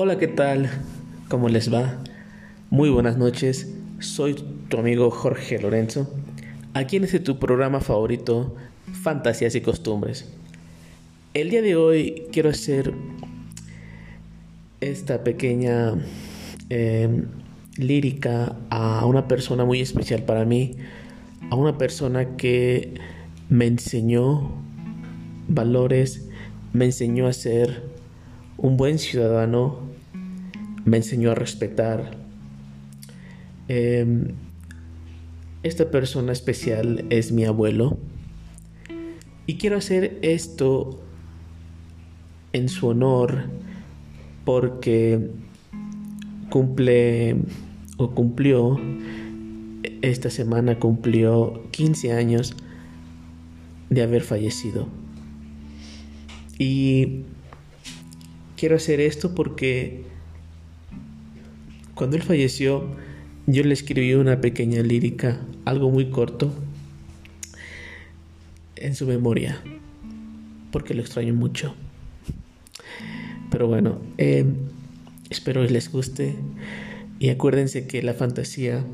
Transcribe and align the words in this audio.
Hola, 0.00 0.16
¿qué 0.16 0.28
tal? 0.28 0.70
¿Cómo 1.28 1.48
les 1.48 1.74
va? 1.74 1.98
Muy 2.70 2.88
buenas 2.88 3.16
noches. 3.16 3.74
Soy 3.98 4.36
tu 4.68 4.78
amigo 4.78 5.10
Jorge 5.10 5.58
Lorenzo. 5.58 6.08
Aquí 6.72 6.98
en 6.98 7.02
este 7.02 7.18
tu 7.18 7.40
programa 7.40 7.80
favorito, 7.80 8.54
Fantasías 8.92 9.56
y 9.56 9.60
Costumbres. 9.60 10.32
El 11.34 11.50
día 11.50 11.62
de 11.62 11.74
hoy 11.74 12.28
quiero 12.30 12.50
hacer 12.50 12.94
esta 14.80 15.24
pequeña 15.24 15.94
em, 16.68 17.24
lírica 17.76 18.54
a 18.70 19.04
una 19.04 19.26
persona 19.26 19.64
muy 19.64 19.80
especial 19.80 20.22
para 20.22 20.44
mí, 20.44 20.76
a 21.50 21.56
una 21.56 21.76
persona 21.76 22.36
que 22.36 22.94
me 23.48 23.66
enseñó 23.66 24.48
valores, 25.48 26.28
me 26.72 26.84
enseñó 26.84 27.26
a 27.26 27.32
ser 27.32 27.82
un 28.58 28.76
buen 28.76 29.00
ciudadano, 29.00 29.87
me 30.88 30.98
enseñó 30.98 31.30
a 31.30 31.34
respetar. 31.34 32.16
Em, 33.68 34.28
esta 35.62 35.90
persona 35.90 36.32
especial 36.32 37.04
es 37.10 37.32
mi 37.32 37.44
abuelo 37.44 37.98
y 39.46 39.56
quiero 39.56 39.76
hacer 39.76 40.18
esto 40.22 41.00
en 42.52 42.68
su 42.68 42.88
honor 42.88 43.44
porque 44.44 45.30
cumple 46.48 47.36
o 47.98 48.14
cumplió 48.14 48.78
esta 50.02 50.30
semana 50.30 50.78
cumplió 50.78 51.62
15 51.72 52.12
años 52.12 52.54
de 53.90 54.02
haber 54.02 54.22
fallecido. 54.22 54.88
Y 56.58 57.22
quiero 58.56 58.76
hacer 58.76 59.00
esto 59.00 59.34
porque 59.34 60.04
cuando 61.98 62.16
él 62.16 62.22
falleció, 62.22 62.84
yo 63.48 63.64
le 63.64 63.74
escribí 63.74 64.14
una 64.14 64.40
pequeña 64.40 64.82
lírica, 64.82 65.40
algo 65.64 65.90
muy 65.90 66.10
corto, 66.10 66.54
en 68.76 68.94
su 68.94 69.04
memoria, 69.04 69.60
porque 70.70 70.94
lo 70.94 71.02
extraño 71.02 71.34
mucho. 71.34 71.74
Pero 73.50 73.66
bueno, 73.66 73.98
eh, 74.16 74.44
espero 75.28 75.64
les 75.64 75.90
guste 75.90 76.36
y 77.18 77.30
acuérdense 77.30 77.88
que 77.88 78.00
la 78.00 78.14
fantasía 78.14 78.84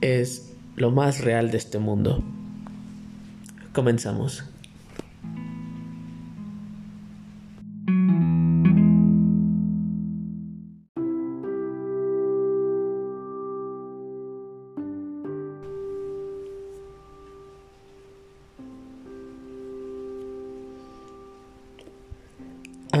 es 0.00 0.54
lo 0.76 0.90
más 0.90 1.20
real 1.20 1.50
de 1.50 1.58
este 1.58 1.78
mundo. 1.78 2.24
Comenzamos. 3.74 4.44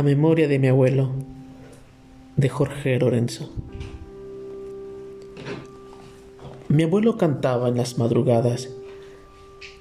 A 0.00 0.02
memoria 0.02 0.48
de 0.48 0.58
mi 0.58 0.66
abuelo, 0.66 1.10
de 2.36 2.48
Jorge 2.48 2.98
Lorenzo. 2.98 3.52
Mi 6.68 6.84
abuelo 6.84 7.18
cantaba 7.18 7.68
en 7.68 7.76
las 7.76 7.98
madrugadas, 7.98 8.70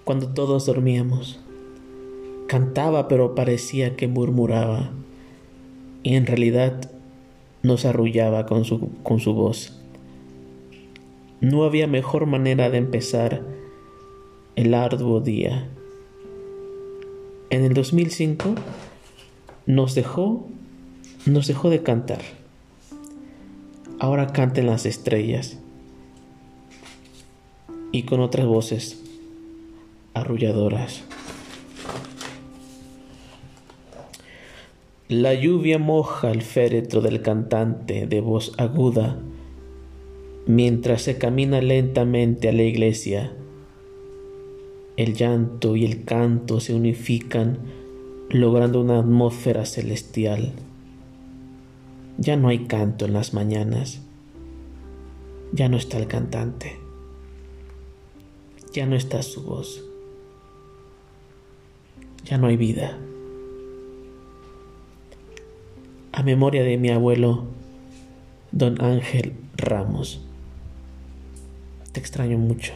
cuando 0.03 0.27
todos 0.27 0.65
dormíamos. 0.65 1.39
Cantaba 2.49 3.07
pero 3.07 3.33
parecía 3.33 3.95
que 3.95 4.09
murmuraba, 4.09 4.89
y 6.03 6.15
en 6.15 6.25
realidad 6.25 6.91
nos 7.63 7.85
arrullaba 7.85 8.45
con 8.45 8.65
su, 8.65 8.89
con 9.03 9.21
su 9.21 9.33
voz. 9.33 9.79
No 11.39 11.63
había 11.63 11.87
mejor 11.87 12.25
manera 12.25 12.69
de 12.69 12.77
empezar 12.77 13.41
el 14.57 14.73
arduo 14.73 15.21
día. 15.21 15.69
En 17.51 17.63
el 17.63 17.73
2005 17.73 18.55
nos 19.69 19.93
dejó, 19.93 20.47
nos 21.27 21.45
dejó 21.45 21.69
de 21.69 21.83
cantar. 21.83 22.21
Ahora 23.99 24.33
canten 24.33 24.65
las 24.65 24.87
estrellas 24.87 25.59
y 27.91 28.01
con 28.01 28.19
otras 28.19 28.47
voces 28.47 28.99
arrulladoras. 30.15 31.03
La 35.07 35.35
lluvia 35.35 35.77
moja 35.77 36.31
el 36.31 36.41
féretro 36.41 37.01
del 37.01 37.21
cantante 37.21 38.07
de 38.07 38.21
voz 38.21 38.53
aguda 38.57 39.19
mientras 40.47 41.03
se 41.03 41.19
camina 41.19 41.61
lentamente 41.61 42.49
a 42.49 42.53
la 42.53 42.63
iglesia. 42.63 43.33
El 44.97 45.13
llanto 45.13 45.75
y 45.75 45.85
el 45.85 46.05
canto 46.05 46.59
se 46.59 46.73
unifican 46.73 47.78
logrando 48.29 48.79
una 48.79 48.99
atmósfera 48.99 49.65
celestial. 49.65 50.53
Ya 52.17 52.35
no 52.35 52.49
hay 52.49 52.65
canto 52.65 53.05
en 53.05 53.13
las 53.13 53.33
mañanas, 53.33 54.01
ya 55.51 55.69
no 55.69 55.77
está 55.77 55.97
el 55.97 56.07
cantante, 56.07 56.77
ya 58.73 58.85
no 58.85 58.95
está 58.95 59.23
su 59.23 59.41
voz, 59.43 59.83
ya 62.25 62.37
no 62.37 62.47
hay 62.47 62.57
vida. 62.57 62.97
A 66.11 66.21
memoria 66.21 66.63
de 66.63 66.77
mi 66.77 66.89
abuelo, 66.89 67.45
don 68.51 68.81
Ángel 68.81 69.33
Ramos, 69.55 70.21
te 71.93 71.99
extraño 71.99 72.37
mucho. 72.37 72.73